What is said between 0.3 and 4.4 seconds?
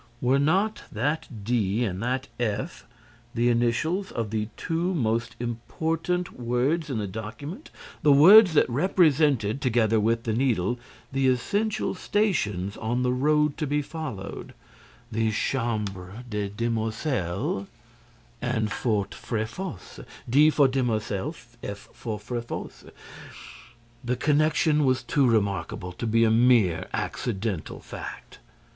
not that D and that F the initials of